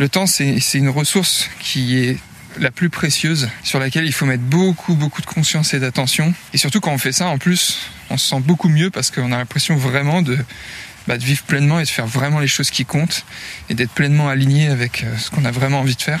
Le 0.00 0.08
temps, 0.08 0.26
c'est 0.26 0.58
une 0.74 0.88
ressource 0.88 1.48
qui 1.60 1.98
est 1.98 2.16
la 2.58 2.72
plus 2.72 2.90
précieuse, 2.90 3.48
sur 3.62 3.78
laquelle 3.78 4.06
il 4.06 4.12
faut 4.12 4.26
mettre 4.26 4.42
beaucoup, 4.42 4.94
beaucoup 4.96 5.20
de 5.20 5.26
conscience 5.26 5.72
et 5.72 5.78
d'attention. 5.78 6.34
Et 6.52 6.58
surtout 6.58 6.80
quand 6.80 6.90
on 6.90 6.98
fait 6.98 7.12
ça, 7.12 7.28
en 7.28 7.38
plus, 7.38 7.78
on 8.10 8.16
se 8.16 8.28
sent 8.28 8.40
beaucoup 8.40 8.68
mieux 8.68 8.90
parce 8.90 9.12
qu'on 9.12 9.30
a 9.30 9.36
l'impression 9.36 9.76
vraiment 9.76 10.20
de, 10.20 10.36
bah, 11.06 11.16
de 11.16 11.22
vivre 11.22 11.44
pleinement 11.44 11.78
et 11.78 11.84
de 11.84 11.88
faire 11.88 12.08
vraiment 12.08 12.40
les 12.40 12.48
choses 12.48 12.70
qui 12.70 12.84
comptent 12.84 13.24
et 13.70 13.74
d'être 13.74 13.92
pleinement 13.92 14.28
aligné 14.28 14.66
avec 14.66 15.04
euh, 15.04 15.16
ce 15.16 15.30
qu'on 15.30 15.44
a 15.44 15.52
vraiment 15.52 15.78
envie 15.78 15.94
de 15.94 16.02
faire 16.02 16.20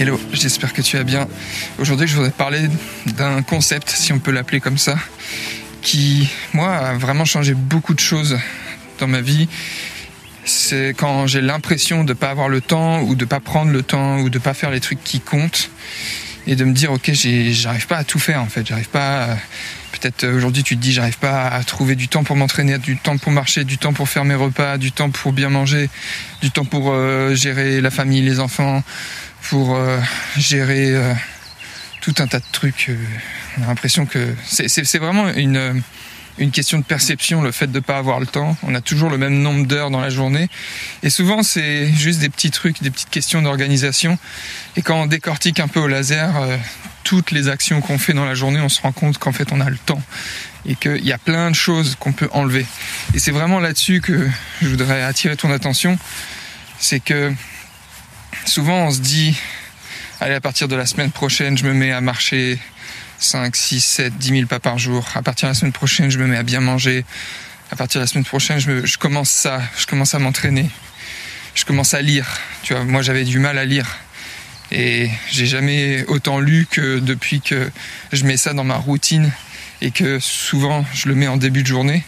Hello, 0.00 0.18
j'espère 0.32 0.72
que 0.72 0.80
tu 0.80 0.96
vas 0.96 1.04
bien. 1.04 1.28
Aujourd'hui, 1.78 2.08
je 2.08 2.16
voudrais 2.16 2.30
parler 2.30 2.66
d'un 3.18 3.42
concept, 3.42 3.90
si 3.90 4.12
on 4.12 4.18
peut 4.18 4.30
l'appeler 4.30 4.58
comme 4.58 4.78
ça, 4.78 4.96
qui, 5.82 6.28
moi, 6.54 6.74
a 6.74 6.94
vraiment 6.94 7.26
changé 7.26 7.52
beaucoup 7.52 7.92
de 7.92 8.00
choses 8.00 8.38
dans 8.98 9.06
ma 9.06 9.20
vie. 9.20 9.48
C'est 10.44 10.94
quand 10.96 11.26
j'ai 11.26 11.42
l'impression 11.42 12.04
de 12.04 12.14
ne 12.14 12.18
pas 12.18 12.30
avoir 12.30 12.48
le 12.48 12.62
temps 12.62 13.02
ou 13.02 13.14
de 13.14 13.24
ne 13.24 13.28
pas 13.28 13.38
prendre 13.38 13.70
le 13.70 13.82
temps 13.82 14.18
ou 14.20 14.30
de 14.30 14.38
ne 14.38 14.42
pas 14.42 14.54
faire 14.54 14.70
les 14.70 14.80
trucs 14.80 15.04
qui 15.04 15.20
comptent 15.20 15.70
et 16.46 16.56
de 16.56 16.64
me 16.64 16.72
dire 16.72 16.90
ok 16.90 17.12
j'arrive 17.12 17.86
pas 17.86 17.98
à 17.98 18.04
tout 18.04 18.18
faire 18.18 18.40
en 18.40 18.46
fait 18.46 18.66
j'arrive 18.66 18.88
pas 18.88 19.28
peut-être 19.92 20.26
aujourd'hui 20.26 20.64
tu 20.64 20.76
te 20.76 20.82
dis 20.82 20.92
j'arrive 20.92 21.18
pas 21.18 21.46
à 21.46 21.62
trouver 21.62 21.94
du 21.94 22.08
temps 22.08 22.24
pour 22.24 22.34
m'entraîner 22.34 22.78
du 22.78 22.96
temps 22.96 23.16
pour 23.16 23.30
marcher 23.30 23.62
du 23.62 23.78
temps 23.78 23.92
pour 23.92 24.08
faire 24.08 24.24
mes 24.24 24.34
repas 24.34 24.76
du 24.76 24.90
temps 24.90 25.10
pour 25.10 25.32
bien 25.32 25.50
manger 25.50 25.88
du 26.40 26.50
temps 26.50 26.64
pour 26.64 26.90
euh, 26.90 27.36
gérer 27.36 27.80
la 27.80 27.92
famille 27.92 28.22
les 28.22 28.40
enfants 28.40 28.82
pour 29.48 29.74
euh, 29.74 29.98
gérer 30.36 30.94
euh, 30.94 31.14
tout 32.00 32.14
un 32.18 32.26
tas 32.26 32.38
de 32.38 32.44
trucs. 32.52 32.86
Euh, 32.88 32.96
on 33.58 33.64
a 33.64 33.66
l'impression 33.66 34.06
que 34.06 34.34
c'est 34.46 34.98
vraiment 34.98 35.28
une, 35.28 35.82
une 36.38 36.50
question 36.50 36.78
de 36.78 36.84
perception, 36.84 37.42
le 37.42 37.52
fait 37.52 37.66
de 37.66 37.74
ne 37.74 37.80
pas 37.80 37.98
avoir 37.98 38.20
le 38.20 38.26
temps. 38.26 38.56
On 38.62 38.74
a 38.74 38.80
toujours 38.80 39.10
le 39.10 39.18
même 39.18 39.40
nombre 39.40 39.66
d'heures 39.66 39.90
dans 39.90 40.00
la 40.00 40.10
journée. 40.10 40.48
Et 41.02 41.10
souvent, 41.10 41.42
c'est 41.42 41.92
juste 41.92 42.20
des 42.20 42.28
petits 42.28 42.50
trucs, 42.50 42.82
des 42.82 42.90
petites 42.90 43.10
questions 43.10 43.42
d'organisation. 43.42 44.18
Et 44.76 44.82
quand 44.82 45.02
on 45.02 45.06
décortique 45.06 45.60
un 45.60 45.68
peu 45.68 45.80
au 45.80 45.88
laser 45.88 46.32
toutes 47.04 47.30
les 47.30 47.48
actions 47.48 47.82
qu'on 47.82 47.98
fait 47.98 48.14
dans 48.14 48.24
la 48.24 48.34
journée, 48.34 48.60
on 48.60 48.70
se 48.70 48.80
rend 48.80 48.92
compte 48.92 49.18
qu'en 49.18 49.32
fait, 49.32 49.52
on 49.52 49.60
a 49.60 49.68
le 49.68 49.76
temps. 49.76 50.02
Et 50.64 50.76
qu'il 50.76 51.04
y 51.04 51.12
a 51.12 51.18
plein 51.18 51.50
de 51.50 51.56
choses 51.56 51.96
qu'on 51.98 52.12
peut 52.12 52.28
enlever. 52.32 52.64
Et 53.12 53.18
c'est 53.18 53.32
vraiment 53.32 53.60
là-dessus 53.60 54.00
que 54.00 54.26
je 54.62 54.68
voudrais 54.68 55.02
attirer 55.02 55.36
ton 55.36 55.50
attention. 55.50 55.98
C'est 56.78 57.00
que 57.00 57.34
souvent 58.46 58.86
on 58.86 58.90
se 58.90 59.00
dit, 59.00 59.36
allez, 60.20 60.34
à 60.34 60.40
partir 60.40 60.68
de 60.68 60.76
la 60.76 60.86
semaine 60.86 61.10
prochaine, 61.10 61.56
je 61.58 61.64
me 61.64 61.72
mets 61.72 61.92
à 61.92 62.00
marcher 62.00 62.58
5, 63.18 63.54
6, 63.54 63.80
7, 63.80 64.18
10 64.18 64.28
000 64.28 64.46
pas 64.46 64.60
par 64.60 64.78
jour. 64.78 65.06
À 65.14 65.22
partir 65.22 65.48
de 65.48 65.50
la 65.50 65.54
semaine 65.54 65.72
prochaine, 65.72 66.10
je 66.10 66.18
me 66.18 66.26
mets 66.26 66.36
à 66.36 66.42
bien 66.42 66.60
manger. 66.60 67.04
À 67.70 67.76
partir 67.76 68.00
de 68.00 68.02
la 68.02 68.06
semaine 68.06 68.24
prochaine, 68.24 68.58
je, 68.58 68.98
commence 68.98 69.30
ça, 69.30 69.62
je 69.78 69.86
commence 69.86 70.14
à 70.14 70.18
m'entraîner. 70.18 70.68
Je 71.54 71.64
commence 71.64 71.94
à 71.94 72.02
lire. 72.02 72.26
Tu 72.62 72.74
vois, 72.74 72.84
moi 72.84 73.02
j'avais 73.02 73.24
du 73.24 73.38
mal 73.38 73.58
à 73.58 73.64
lire. 73.64 73.98
Et 74.70 75.10
j'ai 75.30 75.46
jamais 75.46 76.04
autant 76.08 76.40
lu 76.40 76.66
que 76.70 76.98
depuis 76.98 77.40
que 77.40 77.70
je 78.12 78.24
mets 78.24 78.36
ça 78.36 78.54
dans 78.54 78.64
ma 78.64 78.76
routine 78.76 79.30
et 79.80 79.90
que 79.90 80.18
souvent 80.18 80.84
je 80.94 81.08
le 81.08 81.14
mets 81.14 81.28
en 81.28 81.36
début 81.36 81.62
de 81.62 81.68
journée 81.68 82.04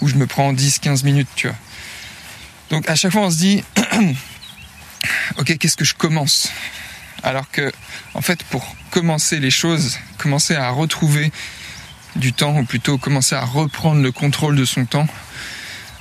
où 0.00 0.08
je 0.08 0.16
me 0.16 0.26
prends 0.26 0.52
10-15 0.52 1.04
minutes, 1.04 1.28
tu 1.36 1.46
vois. 1.46 1.56
Donc 2.70 2.88
à 2.88 2.94
chaque 2.94 3.12
fois 3.12 3.22
on 3.22 3.30
se 3.30 3.38
dit 3.38 3.64
ok, 5.36 5.58
qu'est-ce 5.58 5.76
que 5.76 5.84
je 5.84 5.94
commence 5.94 6.50
Alors 7.22 7.50
que, 7.50 7.72
en 8.14 8.22
fait, 8.22 8.42
pour 8.44 8.76
commencer 8.90 9.38
les 9.40 9.50
choses, 9.50 9.98
commencer 10.16 10.54
à 10.54 10.70
retrouver 10.70 11.30
du 12.16 12.32
temps, 12.32 12.56
ou 12.56 12.64
plutôt 12.64 12.98
commencer 12.98 13.34
à 13.34 13.44
reprendre 13.44 14.02
le 14.02 14.12
contrôle 14.12 14.56
de 14.56 14.64
son 14.64 14.86
temps, 14.86 15.06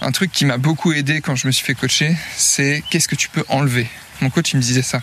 un 0.01 0.11
truc 0.11 0.31
qui 0.31 0.45
m'a 0.45 0.57
beaucoup 0.57 0.93
aidé 0.93 1.21
quand 1.21 1.35
je 1.35 1.47
me 1.47 1.51
suis 1.51 1.65
fait 1.65 1.75
coacher, 1.75 2.15
c'est 2.35 2.83
qu'est-ce 2.89 3.07
que 3.07 3.15
tu 3.15 3.29
peux 3.29 3.43
enlever? 3.49 3.87
Mon 4.21 4.29
coach, 4.29 4.53
il 4.53 4.57
me 4.57 4.61
disait 4.61 4.81
ça. 4.81 5.01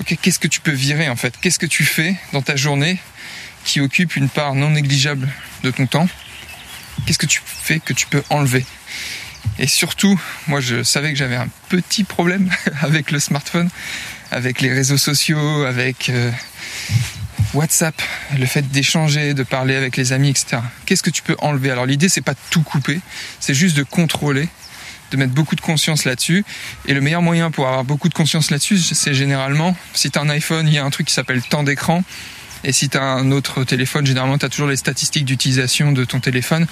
Ok, 0.00 0.16
qu'est-ce 0.20 0.38
que 0.38 0.48
tu 0.48 0.60
peux 0.60 0.72
virer 0.72 1.08
en 1.08 1.16
fait? 1.16 1.34
Qu'est-ce 1.40 1.58
que 1.58 1.66
tu 1.66 1.84
fais 1.84 2.16
dans 2.32 2.42
ta 2.42 2.56
journée 2.56 2.98
qui 3.64 3.80
occupe 3.80 4.16
une 4.16 4.28
part 4.28 4.54
non 4.54 4.70
négligeable 4.70 5.28
de 5.62 5.70
ton 5.70 5.86
temps? 5.86 6.08
Qu'est-ce 7.06 7.18
que 7.18 7.26
tu 7.26 7.40
fais 7.44 7.80
que 7.80 7.92
tu 7.92 8.06
peux 8.06 8.22
enlever? 8.30 8.64
Et 9.58 9.66
surtout, 9.66 10.20
moi 10.46 10.60
je 10.60 10.82
savais 10.82 11.10
que 11.10 11.18
j'avais 11.18 11.36
un 11.36 11.48
petit 11.68 12.04
problème 12.04 12.50
avec 12.82 13.10
le 13.10 13.20
smartphone, 13.20 13.68
avec 14.30 14.60
les 14.60 14.72
réseaux 14.72 14.98
sociaux, 14.98 15.64
avec 15.64 16.08
euh, 16.08 16.30
WhatsApp, 17.54 18.00
le 18.38 18.46
fait 18.46 18.68
d'échanger, 18.70 19.34
de 19.34 19.42
parler 19.42 19.76
avec 19.76 19.96
les 19.96 20.12
amis, 20.12 20.30
etc. 20.30 20.58
Qu'est-ce 20.86 21.02
que 21.02 21.10
tu 21.10 21.22
peux 21.22 21.36
enlever? 21.40 21.70
Alors 21.70 21.86
l'idée 21.86 22.08
c'est 22.08 22.20
pas 22.20 22.34
de 22.34 22.38
tout 22.50 22.62
couper, 22.62 23.00
c'est 23.40 23.54
juste 23.54 23.76
de 23.76 23.84
contrôler, 23.84 24.48
de 25.10 25.16
mettre 25.16 25.32
beaucoup 25.32 25.54
de 25.54 25.60
conscience 25.60 26.04
là-dessus. 26.04 26.44
Et 26.86 26.94
le 26.94 27.00
meilleur 27.00 27.22
moyen 27.22 27.50
pour 27.50 27.66
avoir 27.68 27.84
beaucoup 27.84 28.08
de 28.08 28.14
conscience 28.14 28.50
là-dessus, 28.50 28.78
c'est 28.78 29.14
généralement, 29.14 29.76
si 29.94 30.10
tu 30.10 30.18
un 30.18 30.28
iPhone, 30.28 30.66
il 30.66 30.74
y 30.74 30.78
a 30.78 30.84
un 30.84 30.90
truc 30.90 31.06
qui 31.06 31.14
s'appelle 31.14 31.42
temps 31.42 31.62
d'écran. 31.62 32.02
Et 32.64 32.72
si 32.72 32.88
tu 32.88 32.96
as 32.96 33.02
un 33.02 33.30
autre 33.30 33.62
téléphone, 33.64 34.06
généralement, 34.06 34.38
tu 34.38 34.46
as 34.46 34.48
toujours 34.48 34.68
les 34.68 34.76
statistiques 34.76 35.26
d'utilisation 35.26 35.92
de 35.92 36.04
ton 36.04 36.20
téléphone, 36.20 36.66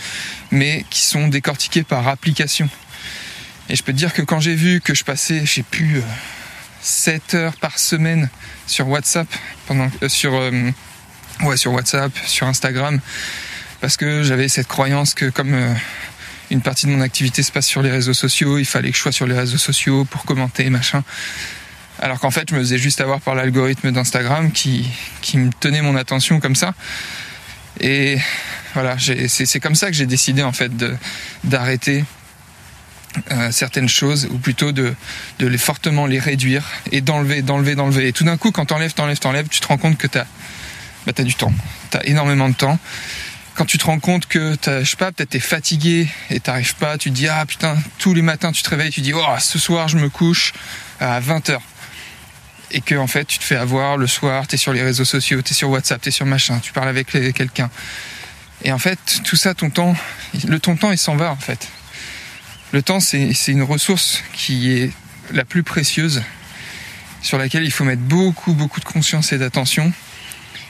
mais 0.50 0.86
qui 0.88 1.02
sont 1.02 1.28
décortiquées 1.28 1.82
par 1.82 2.08
application. 2.08 2.68
Et 3.68 3.76
je 3.76 3.82
peux 3.82 3.92
te 3.92 3.98
dire 3.98 4.12
que 4.14 4.22
quand 4.22 4.40
j'ai 4.40 4.54
vu 4.54 4.80
que 4.80 4.94
je 4.94 5.04
passais, 5.04 5.44
je 5.44 5.52
sais 5.52 5.62
plus, 5.62 6.02
7 6.80 7.34
heures 7.34 7.56
par 7.56 7.78
semaine 7.78 8.28
sur 8.66 8.88
WhatsApp, 8.88 9.28
pendant, 9.66 9.88
euh, 10.02 10.08
sur, 10.08 10.34
euh, 10.34 10.70
ouais, 11.42 11.56
sur 11.56 11.72
WhatsApp, 11.72 12.12
sur 12.26 12.46
Instagram, 12.46 13.00
parce 13.80 13.96
que 13.96 14.22
j'avais 14.22 14.48
cette 14.48 14.68
croyance 14.68 15.14
que 15.14 15.26
comme 15.26 15.54
euh, 15.54 15.74
une 16.50 16.60
partie 16.60 16.86
de 16.86 16.90
mon 16.90 17.00
activité 17.00 17.42
se 17.42 17.52
passe 17.52 17.66
sur 17.66 17.82
les 17.82 17.90
réseaux 17.90 18.14
sociaux, 18.14 18.58
il 18.58 18.64
fallait 18.64 18.90
que 18.90 18.96
je 18.96 19.02
sois 19.02 19.12
sur 19.12 19.26
les 19.26 19.38
réseaux 19.38 19.58
sociaux 19.58 20.04
pour 20.04 20.24
commenter, 20.24 20.68
machin. 20.70 21.04
Alors 22.02 22.18
qu'en 22.18 22.32
fait, 22.32 22.50
je 22.50 22.56
me 22.56 22.60
faisais 22.60 22.78
juste 22.78 23.00
avoir 23.00 23.20
par 23.20 23.36
l'algorithme 23.36 23.92
d'Instagram 23.92 24.50
qui, 24.50 24.90
me 25.34 25.50
tenait 25.60 25.82
mon 25.82 25.94
attention 25.94 26.40
comme 26.40 26.56
ça. 26.56 26.74
Et 27.78 28.18
voilà, 28.74 28.96
c'est 28.98 29.60
comme 29.60 29.76
ça 29.76 29.86
que 29.86 29.92
j'ai 29.92 30.06
décidé 30.06 30.42
en 30.42 30.50
fait 30.50 30.72
d'arrêter 31.44 32.04
euh, 33.30 33.52
certaines 33.52 33.88
choses, 33.88 34.26
ou 34.32 34.38
plutôt 34.38 34.72
de, 34.72 34.94
les 35.38 35.58
fortement 35.58 36.06
les 36.06 36.18
réduire 36.18 36.64
et 36.90 37.02
d'enlever, 37.02 37.40
d'enlever, 37.40 37.76
d'enlever. 37.76 38.08
Et 38.08 38.12
tout 38.12 38.24
d'un 38.24 38.36
coup, 38.36 38.50
quand 38.50 38.66
t'enlèves, 38.66 38.94
t'enlèves, 38.94 39.20
t'enlèves, 39.20 39.46
tu 39.48 39.60
te 39.60 39.68
rends 39.68 39.78
compte 39.78 39.96
que 39.96 40.08
t'as 40.08 40.26
bah, 41.06 41.12
du 41.22 41.34
temps. 41.34 41.52
T'as 41.90 42.00
énormément 42.02 42.48
de 42.48 42.54
temps. 42.54 42.80
Quand 43.54 43.64
tu 43.64 43.78
te 43.78 43.84
rends 43.84 44.00
compte 44.00 44.26
que, 44.26 44.56
je 44.66 44.82
sais 44.82 44.96
pas, 44.96 45.12
peut-être 45.12 45.30
t'es 45.30 45.38
fatigué 45.38 46.08
et 46.30 46.40
t'arrives 46.40 46.74
pas, 46.74 46.98
tu 46.98 47.10
te 47.10 47.14
dis, 47.14 47.28
ah 47.28 47.46
putain, 47.46 47.76
tous 47.98 48.12
les 48.12 48.22
matins 48.22 48.50
tu 48.50 48.64
te 48.64 48.70
réveilles, 48.70 48.90
tu 48.90 49.02
dis, 49.02 49.12
oh, 49.14 49.24
ce 49.38 49.60
soir 49.60 49.86
je 49.86 49.98
me 49.98 50.08
couche 50.08 50.52
à 50.98 51.20
20h 51.20 51.60
et 52.72 52.80
que 52.80 52.94
en 52.94 53.06
fait 53.06 53.24
tu 53.24 53.38
te 53.38 53.44
fais 53.44 53.56
avoir 53.56 53.96
le 53.96 54.06
soir, 54.06 54.46
tu 54.46 54.54
es 54.54 54.58
sur 54.58 54.72
les 54.72 54.82
réseaux 54.82 55.04
sociaux, 55.04 55.42
tu 55.42 55.52
es 55.52 55.54
sur 55.54 55.70
WhatsApp, 55.70 56.00
tu 56.00 56.08
es 56.08 56.12
sur 56.12 56.26
machin, 56.26 56.58
tu 56.58 56.72
parles 56.72 56.88
avec 56.88 57.08
quelqu'un. 57.34 57.70
Et 58.64 58.72
en 58.72 58.78
fait, 58.78 58.98
tout 59.24 59.36
ça, 59.36 59.54
ton 59.54 59.70
temps, 59.70 59.96
le 60.46 60.58
ton 60.60 60.76
temps, 60.76 60.92
il 60.92 60.98
s'en 60.98 61.16
va 61.16 61.32
en 61.32 61.36
fait. 61.36 61.68
Le 62.72 62.82
temps, 62.82 63.00
c'est 63.00 63.32
une 63.48 63.62
ressource 63.62 64.22
qui 64.32 64.72
est 64.72 64.90
la 65.32 65.44
plus 65.44 65.62
précieuse, 65.62 66.22
sur 67.20 67.38
laquelle 67.38 67.64
il 67.64 67.70
faut 67.70 67.84
mettre 67.84 68.02
beaucoup, 68.02 68.54
beaucoup 68.54 68.80
de 68.80 68.84
conscience 68.84 69.32
et 69.32 69.38
d'attention. 69.38 69.92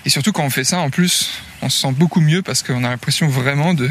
Et 0.05 0.11
surtout 0.11 0.33
quand 0.33 0.45
on 0.45 0.51
fait 0.51 0.65
ça, 0.65 0.79
en 0.79 0.91
plus, 0.91 1.43
on 1.63 1.69
se 1.69 1.81
sent 1.81 1.93
beaucoup 1.93 2.21
mieux 2.21 2.43
parce 2.43 2.63
qu'on 2.63 2.83
a 2.85 2.89
l'impression 2.89 3.29
vraiment 3.29 3.73
de, 3.73 3.89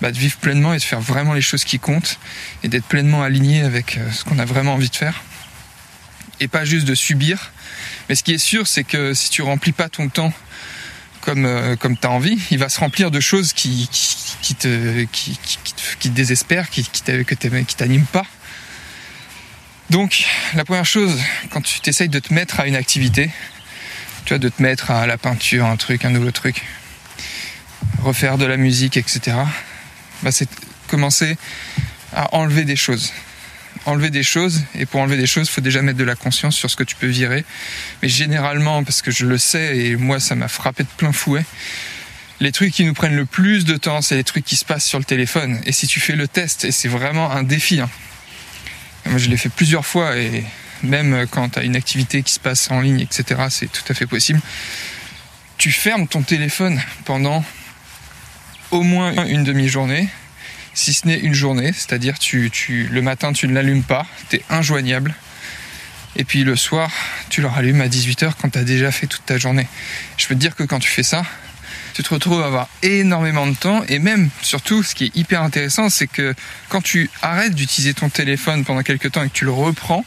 bah, 0.00 0.10
vivre 0.10 0.38
pleinement 0.38 0.72
et 0.72 0.78
de 0.78 0.82
faire 0.82 1.00
vraiment 1.00 1.34
les 1.34 1.42
choses 1.42 1.64
qui 1.64 1.78
comptent 1.78 2.18
et 2.62 2.68
d'être 2.68 2.86
pleinement 2.86 3.22
aligné 3.22 3.62
avec 3.62 3.98
euh, 3.98 4.10
ce 4.10 4.24
qu'on 4.24 4.38
a 4.38 4.44
vraiment 4.44 4.74
envie 4.74 4.88
de 4.88 4.96
faire 4.96 5.22
et 6.40 6.48
pas 6.48 6.64
juste 6.64 6.86
de 6.86 6.94
subir. 6.94 7.52
Mais 8.08 8.14
ce 8.14 8.22
qui 8.22 8.32
est 8.32 8.38
sûr, 8.38 8.66
c'est 8.66 8.84
que 8.84 9.14
si 9.14 9.30
tu 9.30 9.42
remplis 9.42 9.72
pas 9.72 9.88
ton 9.88 10.08
temps 10.08 10.32
comme, 11.20 11.46
euh, 11.46 11.76
comme 11.76 11.96
tu 11.96 12.06
as 12.06 12.10
envie, 12.10 12.38
il 12.50 12.58
va 12.58 12.68
se 12.68 12.78
remplir 12.80 13.10
de 13.10 13.20
choses 13.20 13.52
qui, 13.52 13.88
qui, 14.42 14.54
te, 14.54 15.04
qui, 15.04 15.38
te 16.00 16.08
désespèrent, 16.08 16.68
qui, 16.68 16.84
qui 16.84 17.02
t'animent 17.76 18.06
pas. 18.06 18.26
Donc, 19.90 20.24
la 20.54 20.64
première 20.64 20.84
chose, 20.84 21.18
quand 21.50 21.60
tu 21.60 21.80
t'essayes 21.80 22.08
de 22.08 22.18
te 22.18 22.32
mettre 22.32 22.60
à 22.60 22.66
une 22.66 22.76
activité, 22.76 23.30
tu 24.24 24.30
vois, 24.30 24.38
de 24.38 24.48
te 24.48 24.62
mettre 24.62 24.90
à 24.90 25.06
la 25.06 25.18
peinture, 25.18 25.66
un 25.66 25.76
truc, 25.76 26.04
un 26.04 26.10
nouveau 26.10 26.30
truc, 26.30 26.62
refaire 28.02 28.38
de 28.38 28.46
la 28.46 28.56
musique, 28.56 28.96
etc., 28.96 29.36
bah, 30.22 30.32
c'est 30.32 30.48
commencer 30.88 31.36
à 32.12 32.34
enlever 32.34 32.64
des 32.64 32.76
choses 32.76 33.12
enlever 33.86 34.10
des 34.10 34.22
choses. 34.22 34.62
Et 34.74 34.86
pour 34.86 35.00
enlever 35.00 35.16
des 35.16 35.26
choses, 35.26 35.48
il 35.48 35.52
faut 35.52 35.60
déjà 35.60 35.82
mettre 35.82 35.98
de 35.98 36.04
la 36.04 36.16
conscience 36.16 36.56
sur 36.56 36.70
ce 36.70 36.76
que 36.76 36.84
tu 36.84 36.96
peux 36.96 37.06
virer. 37.06 37.44
Mais 38.02 38.08
généralement, 38.08 38.84
parce 38.84 39.02
que 39.02 39.10
je 39.10 39.26
le 39.26 39.38
sais 39.38 39.76
et 39.76 39.96
moi 39.96 40.20
ça 40.20 40.34
m'a 40.34 40.48
frappé 40.48 40.84
de 40.84 40.88
plein 40.96 41.12
fouet, 41.12 41.44
les 42.40 42.52
trucs 42.52 42.72
qui 42.72 42.84
nous 42.84 42.94
prennent 42.94 43.16
le 43.16 43.26
plus 43.26 43.64
de 43.64 43.76
temps, 43.76 44.02
c'est 44.02 44.16
les 44.16 44.24
trucs 44.24 44.44
qui 44.44 44.56
se 44.56 44.64
passent 44.64 44.84
sur 44.84 44.98
le 44.98 45.04
téléphone. 45.04 45.60
Et 45.66 45.72
si 45.72 45.86
tu 45.86 46.00
fais 46.00 46.16
le 46.16 46.28
test, 46.28 46.64
et 46.64 46.72
c'est 46.72 46.88
vraiment 46.88 47.30
un 47.30 47.42
défi, 47.42 47.80
hein. 47.80 47.88
moi 49.06 49.18
je 49.18 49.28
l'ai 49.28 49.36
fait 49.36 49.48
plusieurs 49.48 49.86
fois 49.86 50.16
et 50.16 50.44
même 50.82 51.26
quand 51.30 51.50
tu 51.50 51.58
as 51.60 51.62
une 51.62 51.76
activité 51.76 52.22
qui 52.22 52.32
se 52.32 52.40
passe 52.40 52.70
en 52.70 52.80
ligne, 52.80 53.00
etc., 53.00 53.42
c'est 53.50 53.70
tout 53.70 53.84
à 53.88 53.94
fait 53.94 54.06
possible. 54.06 54.40
Tu 55.56 55.70
fermes 55.70 56.08
ton 56.08 56.22
téléphone 56.22 56.80
pendant 57.04 57.44
au 58.70 58.82
moins 58.82 59.26
une 59.26 59.44
demi-journée, 59.44 60.08
si 60.74 60.92
ce 60.92 61.06
n'est 61.06 61.18
une 61.18 61.34
journée, 61.34 61.72
c'est-à-dire 61.72 62.14
le 62.90 63.00
matin 63.00 63.32
tu 63.32 63.48
ne 63.48 63.54
l'allumes 63.54 63.84
pas, 63.84 64.06
tu 64.28 64.36
es 64.36 64.44
injoignable, 64.50 65.14
et 66.16 66.24
puis 66.24 66.44
le 66.44 66.56
soir 66.56 66.90
tu 67.30 67.40
le 67.40 67.46
rallumes 67.46 67.80
à 67.80 67.88
18h 67.88 68.32
quand 68.40 68.50
tu 68.50 68.58
as 68.58 68.64
déjà 68.64 68.90
fait 68.92 69.06
toute 69.06 69.24
ta 69.24 69.38
journée. 69.38 69.66
Je 70.16 70.26
peux 70.26 70.34
te 70.34 70.40
dire 70.40 70.54
que 70.54 70.64
quand 70.64 70.80
tu 70.80 70.90
fais 70.90 71.02
ça, 71.02 71.24
tu 71.94 72.02
te 72.02 72.12
retrouves 72.12 72.42
à 72.42 72.46
avoir 72.46 72.68
énormément 72.82 73.46
de 73.46 73.54
temps 73.54 73.84
et 73.88 74.00
même 74.00 74.28
surtout 74.42 74.82
ce 74.82 74.94
qui 74.94 75.04
est 75.04 75.16
hyper 75.16 75.42
intéressant 75.42 75.88
c'est 75.88 76.08
que 76.08 76.34
quand 76.68 76.82
tu 76.82 77.08
arrêtes 77.22 77.54
d'utiliser 77.54 77.94
ton 77.94 78.08
téléphone 78.08 78.64
pendant 78.64 78.82
quelques 78.82 79.12
temps 79.12 79.22
et 79.22 79.28
que 79.28 79.34
tu 79.34 79.44
le 79.44 79.52
reprends, 79.52 80.04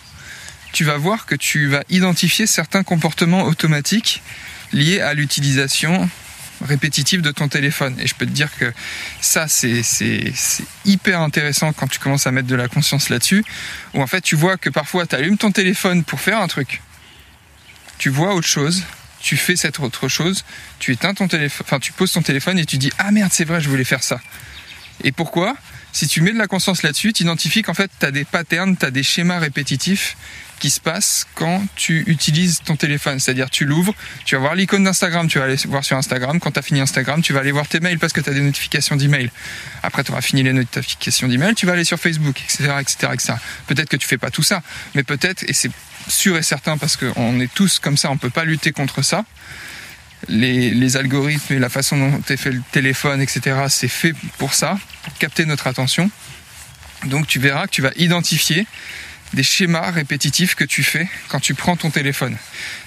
tu 0.74 0.84
vas 0.84 0.98
voir 0.98 1.26
que 1.26 1.36
tu 1.36 1.68
vas 1.68 1.84
identifier 1.90 2.46
certains 2.46 2.84
comportements 2.84 3.44
automatiques 3.44 4.22
liés 4.74 5.00
à 5.00 5.14
l'utilisation 5.14 6.10
répétitive 6.62 7.22
de 7.22 7.32
ton 7.32 7.48
téléphone. 7.48 7.96
Et 8.00 8.08
je 8.08 8.16
peux 8.16 8.26
te 8.26 8.32
dire 8.32 8.50
que 8.58 8.72
ça, 9.22 9.48
c'est 9.48 9.84
hyper 10.86 11.22
intéressant 11.22 11.74
quand 11.74 11.88
tu 11.88 12.00
commences 12.00 12.28
à 12.28 12.32
mettre 12.32 12.48
de 12.48 12.56
la 12.56 12.68
conscience 12.68 13.10
là-dessus, 13.10 13.44
où 13.94 14.02
en 14.02 14.08
fait 14.08 14.22
tu 14.22 14.36
vois 14.36 14.58
que 14.58 14.70
parfois 14.70 15.06
tu 15.06 15.16
allumes 15.16 15.38
ton 15.38 15.52
téléphone 15.52 16.04
pour 16.04 16.20
faire 16.20 16.40
un 16.40 16.48
truc, 16.48 16.82
tu 17.98 18.10
vois 18.10 18.34
autre 18.34 18.48
chose, 18.48 18.84
tu 19.20 19.38
fais 19.38 19.56
cette 19.56 19.80
autre 19.80 20.08
chose, 20.08 20.46
tu 20.80 20.92
éteins 20.92 21.14
ton 21.14 21.28
téléphone, 21.28 21.66
enfin 21.68 21.80
tu 21.80 21.92
poses 21.92 22.12
ton 22.12 22.22
téléphone 22.22 22.60
et 22.60 22.66
tu 22.66 22.78
dis 22.78 22.92
ah 22.98 23.12
merde 23.12 23.32
c'est 23.34 23.46
vrai 23.46 23.62
je 23.62 23.70
voulais 23.70 23.84
faire 23.84 24.04
ça. 24.04 24.20
Et 25.04 25.12
pourquoi? 25.12 25.56
Si 25.92 26.08
tu 26.08 26.22
mets 26.22 26.32
de 26.32 26.38
la 26.38 26.48
conscience 26.48 26.84
là-dessus, 26.84 27.14
tu 27.14 27.24
identifies 27.24 27.62
qu'en 27.64 27.74
fait 27.74 27.90
tu 28.00 28.06
as 28.06 28.12
des 28.12 28.26
patterns, 28.26 28.78
tu 28.78 28.86
as 28.86 28.92
des 28.92 29.04
schémas 29.04 29.40
répétitifs 29.40 30.16
qui 30.60 30.70
se 30.70 30.80
passe 30.80 31.26
quand 31.36 31.64
tu 31.76 32.04
utilises 32.08 32.62
ton 32.64 32.76
téléphone. 32.76 33.20
C'est-à-dire 33.20 33.50
tu 33.50 33.66
l'ouvres, 33.66 33.94
tu 34.26 34.36
vas 34.36 34.42
voir 34.42 34.56
l'icône 34.56 34.84
d'Instagram, 34.84 35.28
tu 35.28 35.40
vas 35.40 35.46
aller 35.46 35.58
voir 35.68 35.84
sur 35.84 35.98
Instagram. 35.98 36.40
Quand 36.40 36.52
tu 36.52 36.60
as 36.60 36.62
fini 36.62 36.82
Instagram, 36.82 37.22
tu 37.22 37.34
vas 37.34 37.42
aller 37.42 37.52
voir 37.52 37.68
tes 37.68 37.80
mails 37.80 38.00
parce 38.00 38.14
que 38.14 38.22
tu 38.22 38.30
as 38.30 38.34
des 38.34 38.42
notifications 38.42 38.96
d'email. 38.96 39.30
Après, 39.84 40.04
tu 40.04 40.12
auras 40.12 40.22
fini 40.22 40.44
les 40.44 40.54
notifications 40.54 41.28
d'email, 41.28 41.56
tu 41.56 41.66
vas 41.66 41.74
aller 41.74 41.84
sur 41.84 42.00
Facebook, 42.00 42.42
etc. 42.42 42.74
etc., 42.80 43.12
etc. 43.14 43.34
Peut-être 43.68 43.90
que 43.90 43.98
tu 43.98 44.08
fais 44.08 44.18
pas 44.18 44.32
tout 44.32 44.44
ça, 44.44 44.62
mais 44.96 45.04
peut-être, 45.04 45.44
et 45.48 45.54
c'est 45.54 45.72
sûr 46.08 46.38
et 46.38 46.44
certain 46.44 46.78
parce 46.78 46.96
qu'on 46.96 47.40
est 47.40 47.54
tous 47.54 47.80
comme 47.80 47.98
ça, 47.98 48.10
on 48.12 48.18
peut 48.18 48.30
pas 48.30 48.46
lutter 48.46 48.72
contre 48.72 49.02
ça. 49.02 49.26
Les, 50.28 50.72
les, 50.72 50.98
algorithmes 50.98 51.54
et 51.54 51.60
la 51.60 51.70
façon 51.70 51.98
dont 51.98 52.22
est 52.28 52.38
fait 52.38 52.52
le 52.52 52.64
téléphone, 52.72 53.22
etc., 53.22 53.66
c'est 53.70 53.88
fait 53.88 54.14
pour 54.40 54.56
ça, 54.56 54.80
pour 55.04 55.14
capter 55.20 55.46
notre 55.46 55.68
attention. 55.68 56.10
Donc 57.06 57.28
tu 57.28 57.40
verras 57.40 57.68
que 57.68 57.72
tu 57.72 57.84
vas 57.84 57.92
identifier 57.98 58.66
des 59.34 59.44
schémas 59.44 59.92
répétitifs 59.92 60.56
que 60.56 60.64
tu 60.64 60.84
fais 60.84 61.08
quand 61.28 61.40
tu 61.40 61.54
prends 61.54 61.76
ton 61.76 61.90
téléphone. 61.90 62.38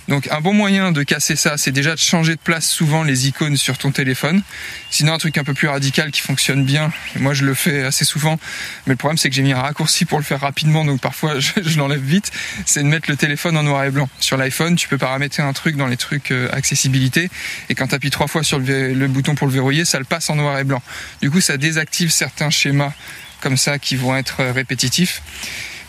Donc 0.09 0.29
un 0.33 0.41
bon 0.41 0.53
moyen 0.53 0.91
de 0.91 1.03
casser 1.03 1.37
ça, 1.37 1.57
c'est 1.57 1.71
déjà 1.71 1.95
de 1.95 2.01
changer 2.01 2.35
de 2.35 2.41
place 2.41 2.69
souvent 2.69 3.05
les 3.05 3.29
icônes 3.29 3.57
sur 3.57 3.79
ton 3.79 3.93
téléphone. 3.93 4.43
Sinon 4.91 5.13
un 5.13 5.19
truc 5.19 5.39
un 5.39 5.45
peu 5.45 5.55
plus 5.55 5.69
radical 5.69 6.11
qui 6.11 6.21
fonctionne 6.21 6.65
bien, 6.65 6.93
et 7.15 7.21
moi 7.21 7.33
je 7.33 7.45
le 7.45 7.55
fais 7.55 7.85
assez 7.85 8.05
souvent, 8.05 8.39
mais 8.87 8.95
le 8.95 8.97
problème 8.97 9.19
c'est 9.19 9.29
que 9.29 9.37
j'ai 9.37 9.43
mis 9.43 9.53
un 9.53 9.61
raccourci 9.61 10.07
pour 10.07 10.19
le 10.19 10.25
faire 10.25 10.41
rapidement, 10.41 10.85
donc 10.85 11.01
parfois 11.01 11.39
je, 11.39 11.79
l'enlève 11.79 12.03
vite, 12.03 12.33
c'est 12.67 12.83
de 12.83 12.89
mettre 12.89 13.09
le 13.09 13.17
téléphone 13.17 13.57
en 13.57 13.63
noir 13.63 13.85
et 13.85 13.91
blanc. 13.91 14.09
Sur 14.19 14.37
l'iPhone, 14.37 14.75
tu 14.75 14.89
peux 14.89 14.99
paramétrer 14.99 15.43
un 15.43 15.53
truc 15.53 15.77
dans 15.77 15.87
les 15.87 15.97
trucs 15.97 16.33
euh, 16.33 16.49
accessibilité, 16.53 17.31
et 17.69 17.75
quand 17.75 17.89
tu 17.89 17.95
appuies 17.95 18.11
trois 18.11 18.27
fois 18.27 18.43
sur 18.43 18.59
le, 18.59 19.07
bouton 19.07 19.37
pour 19.37 19.47
le 19.47 19.53
verrouiller, 19.53 19.85
ça 19.85 19.99
le 19.99 20.05
passe 20.05 20.29
en 20.31 20.37
noir 20.37 20.59
et 20.59 20.65
blanc. 20.65 20.83
Du 21.23 21.31
coup 21.31 21.41
ça 21.41 21.57
désactive 21.57 22.11
certains 22.11 22.51
schémas 22.51 22.93
comme 23.41 23.57
ça 23.57 23.79
qui 23.79 23.95
vont 23.95 24.17
être 24.17 24.41
euh, 24.41 24.53
répétitifs. 24.53 25.23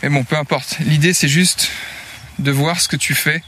Mais 0.02 0.08
bon, 0.08 0.24
peu 0.24 0.36
importe. 0.36 0.78
L'idée, 0.80 1.12
c'est 1.12 1.28
juste 1.28 1.70
de 2.38 2.50
voir 2.50 2.80
ce 2.80 2.88
que 2.88 2.96
tu 2.96 3.14
fais 3.14 3.42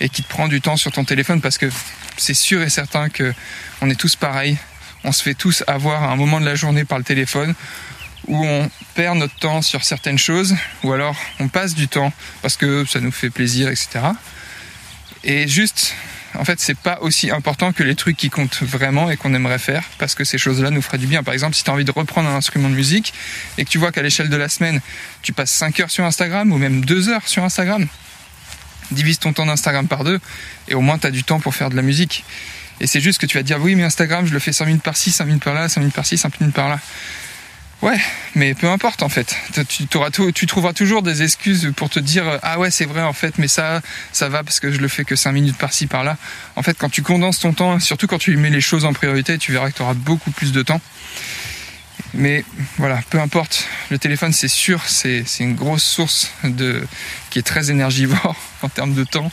et 0.00 0.08
qui 0.08 0.22
te 0.22 0.28
prend 0.28 0.48
du 0.48 0.60
temps 0.60 0.76
sur 0.76 0.90
ton 0.90 1.04
téléphone 1.04 1.40
parce 1.40 1.58
que 1.58 1.70
c'est 2.16 2.34
sûr 2.34 2.62
et 2.62 2.70
certain 2.70 3.08
que 3.08 3.32
on 3.80 3.88
est 3.88 3.94
tous 3.94 4.16
pareils. 4.16 4.58
On 5.04 5.12
se 5.12 5.22
fait 5.22 5.34
tous 5.34 5.62
avoir 5.66 6.02
à 6.02 6.12
un 6.12 6.16
moment 6.16 6.40
de 6.40 6.44
la 6.44 6.54
journée 6.54 6.84
par 6.84 6.98
le 6.98 7.04
téléphone 7.04 7.54
où 8.26 8.44
on 8.44 8.70
perd 8.94 9.18
notre 9.18 9.36
temps 9.36 9.62
sur 9.62 9.84
certaines 9.84 10.18
choses 10.18 10.56
ou 10.82 10.92
alors 10.92 11.16
on 11.40 11.48
passe 11.48 11.74
du 11.74 11.88
temps 11.88 12.12
parce 12.40 12.56
que 12.56 12.84
ça 12.84 13.00
nous 13.00 13.12
fait 13.12 13.30
plaisir, 13.30 13.68
etc. 13.68 14.00
Et 15.24 15.46
juste 15.46 15.94
en 16.38 16.44
fait, 16.44 16.60
c'est 16.60 16.76
pas 16.76 16.98
aussi 17.00 17.30
important 17.30 17.72
que 17.72 17.82
les 17.82 17.94
trucs 17.94 18.16
qui 18.16 18.30
comptent 18.30 18.62
vraiment 18.62 19.10
et 19.10 19.16
qu'on 19.16 19.34
aimerait 19.34 19.58
faire 19.58 19.84
parce 19.98 20.14
que 20.14 20.24
ces 20.24 20.38
choses-là 20.38 20.70
nous 20.70 20.82
feraient 20.82 20.98
du 20.98 21.06
bien. 21.06 21.22
Par 21.22 21.34
exemple, 21.34 21.54
si 21.54 21.64
tu 21.64 21.70
as 21.70 21.72
envie 21.72 21.84
de 21.84 21.90
reprendre 21.90 22.28
un 22.28 22.36
instrument 22.36 22.70
de 22.70 22.74
musique 22.74 23.12
et 23.58 23.64
que 23.64 23.70
tu 23.70 23.78
vois 23.78 23.92
qu'à 23.92 24.02
l'échelle 24.02 24.28
de 24.28 24.36
la 24.36 24.48
semaine, 24.48 24.80
tu 25.22 25.32
passes 25.32 25.50
5 25.50 25.80
heures 25.80 25.90
sur 25.90 26.04
Instagram 26.04 26.50
ou 26.52 26.58
même 26.58 26.84
2 26.84 27.10
heures 27.10 27.28
sur 27.28 27.44
Instagram, 27.44 27.86
divise 28.90 29.18
ton 29.18 29.32
temps 29.32 29.46
d'Instagram 29.46 29.88
par 29.88 30.04
deux 30.04 30.20
et 30.68 30.74
au 30.74 30.80
moins 30.80 30.98
tu 30.98 31.06
as 31.06 31.10
du 31.10 31.24
temps 31.24 31.40
pour 31.40 31.54
faire 31.54 31.70
de 31.70 31.76
la 31.76 31.82
musique. 31.82 32.24
Et 32.80 32.86
c'est 32.86 33.00
juste 33.00 33.20
que 33.20 33.26
tu 33.26 33.36
vas 33.36 33.42
te 33.42 33.46
dire 33.46 33.60
oui, 33.60 33.74
mais 33.74 33.84
Instagram, 33.84 34.26
je 34.26 34.32
le 34.32 34.38
fais 34.38 34.52
5 34.52 34.66
minutes 34.66 34.82
par-ci, 34.82 35.12
5 35.12 35.24
minutes 35.26 35.44
par-là, 35.44 35.68
5 35.68 35.80
minutes 35.80 35.94
par-ci, 35.94 36.16
5 36.16 36.40
minutes 36.40 36.54
par-là. 36.54 36.80
Ouais, 37.82 38.00
mais 38.36 38.54
peu 38.54 38.68
importe 38.68 39.02
en 39.02 39.08
fait. 39.08 39.36
Tu, 39.68 39.88
trouveras 39.88 40.72
toujours 40.72 41.02
des 41.02 41.24
excuses 41.24 41.72
pour 41.74 41.90
te 41.90 41.98
dire 41.98 42.38
ah 42.42 42.60
ouais 42.60 42.70
c'est 42.70 42.84
vrai 42.84 43.02
en 43.02 43.12
fait, 43.12 43.38
mais 43.38 43.48
ça 43.48 43.82
ça 44.12 44.28
va 44.28 44.44
parce 44.44 44.60
que 44.60 44.70
je 44.70 44.78
le 44.78 44.86
fais 44.86 45.04
que 45.04 45.16
5 45.16 45.32
minutes 45.32 45.58
par-ci 45.58 45.88
par-là. 45.88 46.16
En 46.54 46.62
fait, 46.62 46.78
quand 46.78 46.88
tu 46.88 47.02
condenses 47.02 47.40
ton 47.40 47.52
temps, 47.52 47.80
surtout 47.80 48.06
quand 48.06 48.18
tu 48.18 48.36
mets 48.36 48.50
les 48.50 48.60
choses 48.60 48.84
en 48.84 48.92
priorité, 48.92 49.36
tu 49.36 49.50
verras 49.50 49.70
que 49.70 49.76
tu 49.76 49.82
auras 49.82 49.94
beaucoup 49.94 50.30
plus 50.30 50.52
de 50.52 50.62
temps. 50.62 50.80
Mais 52.14 52.44
voilà, 52.78 53.00
peu 53.10 53.18
importe. 53.20 53.66
Le 53.90 53.98
téléphone, 53.98 54.32
c'est 54.32 54.48
sûr, 54.48 54.82
c'est 54.86 55.24
une 55.40 55.56
grosse 55.56 55.82
source 55.82 56.30
de 56.44 56.86
qui 57.30 57.40
est 57.40 57.42
très 57.42 57.72
énergivore 57.72 58.36
en 58.62 58.68
termes 58.68 58.94
de 58.94 59.02
temps. 59.02 59.32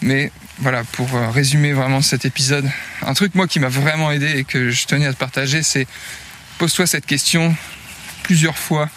Mais 0.00 0.32
voilà, 0.60 0.82
pour 0.84 1.14
euh, 1.14 1.30
résumer 1.30 1.72
vraiment 1.72 2.00
cet 2.00 2.24
épisode, 2.24 2.68
un 3.02 3.12
truc 3.12 3.34
moi 3.34 3.46
qui 3.46 3.60
m'a 3.60 3.68
vraiment 3.68 4.10
aidé 4.12 4.38
et 4.38 4.44
que 4.44 4.70
je 4.70 4.86
tenais 4.86 5.06
à 5.06 5.12
te 5.12 5.18
partager, 5.18 5.62
c'est 5.62 5.86
Pose-toi 6.58 6.86
cette 6.86 7.06
question 7.06 7.54
plusieurs 8.22 8.56
fois 8.56 8.88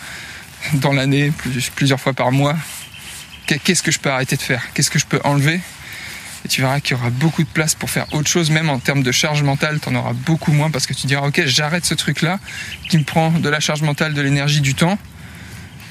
dans 0.74 0.94
l'année, 0.94 1.32
plusieurs 1.76 2.00
fois 2.00 2.14
par 2.14 2.32
mois. 2.32 2.56
Qu'est-ce 3.46 3.84
que 3.84 3.92
je 3.92 4.00
peux 4.00 4.10
arrêter 4.10 4.36
de 4.36 4.42
faire? 4.42 4.62
Qu'est-ce 4.74 4.92
que 4.92 5.00
je 5.00 5.06
peux 5.06 5.20
enlever? 5.24 5.60
Et 6.46 6.48
tu 6.48 6.62
verras 6.62 6.80
qu'il 6.80 6.96
y 6.96 7.00
aura 7.00 7.10
beaucoup 7.10 7.44
de 7.44 7.48
place 7.48 7.76
pour 7.76 7.90
faire 7.90 8.06
autre 8.14 8.30
chose, 8.30 8.52
même 8.52 8.70
en 8.70 8.80
termes 8.80 9.04
de 9.04 9.12
charge 9.12 9.42
mentale, 9.44 9.80
tu 9.82 9.90
en 9.90 9.96
auras 9.96 10.14
beaucoup 10.14 10.52
moins 10.52 10.70
parce 10.70 10.86
que 10.86 10.94
tu 10.94 11.08
diras 11.08 11.28
ok, 11.28 11.44
j'arrête 11.46 11.86
ce 11.86 11.94
truc-là 11.94 12.40
qui 12.90 12.98
me 12.98 13.04
prend 13.04 13.32
de 13.32 13.50
la 13.50 13.60
charge 13.60 13.82
mentale, 13.82 14.14
de 14.14 14.22
l'énergie, 14.22 14.62
du 14.62 14.76
temps 14.76 14.98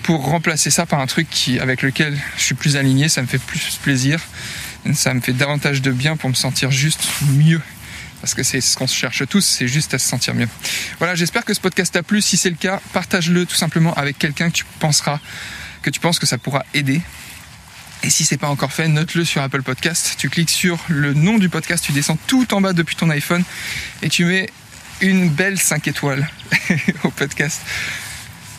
pour 0.02 0.24
remplacer 0.24 0.70
ça 0.70 0.86
par 0.86 1.00
un 1.00 1.06
truc 1.06 1.26
avec 1.60 1.82
lequel 1.82 2.16
je 2.36 2.42
suis 2.42 2.54
plus 2.54 2.76
aligné, 2.76 3.08
ça 3.08 3.22
me 3.22 3.26
fait 3.26 3.40
plus 3.40 3.78
plaisir, 3.82 4.20
ça 4.94 5.12
me 5.12 5.20
fait 5.20 5.32
davantage 5.32 5.82
de 5.82 5.90
bien 5.90 6.16
pour 6.16 6.30
me 6.30 6.34
sentir 6.34 6.70
juste 6.70 7.08
mieux 7.32 7.60
parce 8.20 8.34
que 8.34 8.42
c'est 8.42 8.60
ce 8.60 8.76
qu'on 8.76 8.86
cherche 8.86 9.22
tous, 9.28 9.40
c'est 9.40 9.68
juste 9.68 9.94
à 9.94 9.98
se 9.98 10.08
sentir 10.08 10.34
mieux. 10.34 10.48
Voilà, 10.98 11.14
j'espère 11.14 11.44
que 11.44 11.54
ce 11.54 11.60
podcast 11.60 11.92
t'a 11.92 12.02
plu. 12.02 12.20
Si 12.20 12.36
c'est 12.36 12.50
le 12.50 12.56
cas, 12.56 12.80
partage-le 12.92 13.46
tout 13.46 13.56
simplement 13.56 13.94
avec 13.94 14.18
quelqu'un 14.18 14.50
que 14.50 14.56
tu 14.56 14.64
penseras, 14.78 15.20
que 15.82 15.90
tu 15.90 16.00
penses 16.00 16.18
que 16.18 16.26
ça 16.26 16.38
pourra 16.38 16.64
aider. 16.74 17.00
Et 18.02 18.10
si 18.10 18.24
c'est 18.24 18.36
pas 18.36 18.48
encore 18.48 18.72
fait, 18.72 18.88
note-le 18.88 19.24
sur 19.24 19.42
Apple 19.42 19.62
Podcast. 19.62 20.14
Tu 20.18 20.28
cliques 20.28 20.50
sur 20.50 20.78
le 20.88 21.14
nom 21.14 21.38
du 21.38 21.48
podcast, 21.48 21.84
tu 21.84 21.92
descends 21.92 22.18
tout 22.26 22.52
en 22.54 22.60
bas 22.60 22.72
depuis 22.72 22.96
ton 22.96 23.10
iPhone 23.10 23.42
et 24.02 24.08
tu 24.08 24.24
mets 24.24 24.50
une 25.00 25.28
belle 25.28 25.58
5 25.58 25.88
étoiles 25.88 26.28
au 27.04 27.10
podcast. 27.10 27.60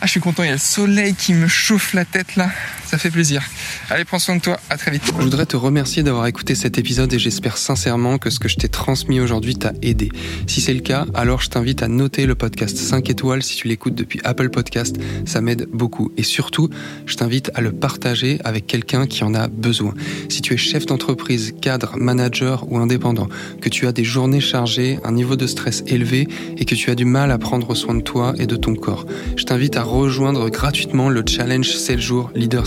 Ah, 0.00 0.06
je 0.06 0.12
suis 0.12 0.20
content, 0.20 0.42
il 0.42 0.46
y 0.46 0.50
a 0.50 0.52
le 0.52 0.58
soleil 0.58 1.14
qui 1.14 1.34
me 1.34 1.48
chauffe 1.48 1.92
la 1.92 2.04
tête 2.04 2.36
là. 2.36 2.50
Ça 2.88 2.96
fait 2.96 3.10
plaisir. 3.10 3.42
Allez, 3.90 4.06
prends 4.06 4.18
soin 4.18 4.36
de 4.36 4.40
toi. 4.40 4.58
À 4.70 4.78
très 4.78 4.90
vite. 4.90 5.02
Je 5.04 5.22
voudrais 5.22 5.44
te 5.44 5.58
remercier 5.58 6.02
d'avoir 6.02 6.26
écouté 6.26 6.54
cet 6.54 6.78
épisode 6.78 7.12
et 7.12 7.18
j'espère 7.18 7.58
sincèrement 7.58 8.16
que 8.16 8.30
ce 8.30 8.38
que 8.38 8.48
je 8.48 8.56
t'ai 8.56 8.70
transmis 8.70 9.20
aujourd'hui 9.20 9.56
t'a 9.56 9.74
aidé. 9.82 10.10
Si 10.46 10.62
c'est 10.62 10.72
le 10.72 10.80
cas, 10.80 11.04
alors 11.12 11.42
je 11.42 11.50
t'invite 11.50 11.82
à 11.82 11.88
noter 11.88 12.24
le 12.24 12.34
podcast 12.34 12.78
5 12.78 13.10
étoiles 13.10 13.42
si 13.42 13.56
tu 13.56 13.68
l'écoutes 13.68 13.94
depuis 13.94 14.20
Apple 14.24 14.48
Podcast. 14.48 14.96
Ça 15.26 15.42
m'aide 15.42 15.68
beaucoup. 15.70 16.10
Et 16.16 16.22
surtout, 16.22 16.70
je 17.04 17.14
t'invite 17.16 17.50
à 17.54 17.60
le 17.60 17.72
partager 17.72 18.40
avec 18.42 18.66
quelqu'un 18.66 19.06
qui 19.06 19.22
en 19.22 19.34
a 19.34 19.48
besoin. 19.48 19.92
Si 20.30 20.40
tu 20.40 20.54
es 20.54 20.56
chef 20.56 20.86
d'entreprise, 20.86 21.52
cadre, 21.60 21.98
manager 21.98 22.64
ou 22.72 22.78
indépendant, 22.78 23.28
que 23.60 23.68
tu 23.68 23.86
as 23.86 23.92
des 23.92 24.04
journées 24.04 24.40
chargées, 24.40 24.98
un 25.04 25.12
niveau 25.12 25.36
de 25.36 25.46
stress 25.46 25.84
élevé 25.88 26.26
et 26.56 26.64
que 26.64 26.74
tu 26.74 26.90
as 26.90 26.94
du 26.94 27.04
mal 27.04 27.32
à 27.32 27.36
prendre 27.38 27.74
soin 27.74 27.94
de 27.94 28.02
toi 28.02 28.32
et 28.38 28.46
de 28.46 28.56
ton 28.56 28.74
corps, 28.74 29.04
je 29.36 29.44
t'invite 29.44 29.76
à 29.76 29.82
rejoindre 29.82 30.48
gratuitement 30.48 31.10
le 31.10 31.22
challenge 31.26 31.68
7 31.68 31.98
jours 32.00 32.30
Leader 32.34 32.66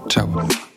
Ciao. 0.11 0.70